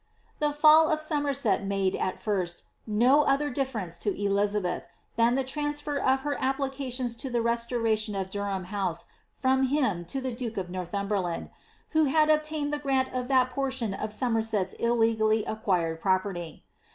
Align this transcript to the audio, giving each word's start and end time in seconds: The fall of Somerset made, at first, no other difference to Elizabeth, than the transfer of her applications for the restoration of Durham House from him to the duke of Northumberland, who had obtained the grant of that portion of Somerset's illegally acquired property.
The 0.39 0.51
fall 0.51 0.89
of 0.89 0.99
Somerset 0.99 1.63
made, 1.63 1.95
at 1.95 2.19
first, 2.19 2.63
no 2.87 3.21
other 3.21 3.51
difference 3.51 3.99
to 3.99 4.19
Elizabeth, 4.19 4.87
than 5.15 5.35
the 5.35 5.43
transfer 5.43 5.99
of 5.99 6.21
her 6.21 6.35
applications 6.39 7.13
for 7.21 7.29
the 7.29 7.39
restoration 7.39 8.15
of 8.15 8.31
Durham 8.31 8.63
House 8.73 9.05
from 9.31 9.67
him 9.67 10.03
to 10.05 10.19
the 10.19 10.33
duke 10.33 10.57
of 10.57 10.71
Northumberland, 10.71 11.51
who 11.89 12.05
had 12.05 12.31
obtained 12.31 12.73
the 12.73 12.79
grant 12.79 13.13
of 13.13 13.27
that 13.27 13.51
portion 13.51 13.93
of 13.93 14.11
Somerset's 14.11 14.73
illegally 14.79 15.45
acquired 15.45 16.01
property. 16.01 16.65